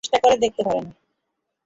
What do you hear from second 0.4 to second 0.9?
দেখতে পারেন।